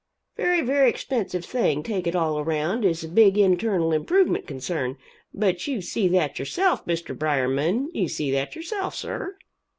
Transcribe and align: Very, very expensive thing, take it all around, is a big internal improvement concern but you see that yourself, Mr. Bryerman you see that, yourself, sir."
Very, 0.35 0.61
very 0.61 0.89
expensive 0.89 1.45
thing, 1.45 1.83
take 1.83 2.07
it 2.07 2.15
all 2.15 2.39
around, 2.39 2.83
is 2.83 3.03
a 3.03 3.07
big 3.07 3.37
internal 3.37 3.93
improvement 3.93 4.47
concern 4.47 4.97
but 5.31 5.67
you 5.67 5.79
see 5.79 6.07
that 6.07 6.39
yourself, 6.39 6.83
Mr. 6.87 7.15
Bryerman 7.15 7.91
you 7.93 8.07
see 8.07 8.31
that, 8.31 8.55
yourself, 8.55 8.95
sir." 8.95 9.37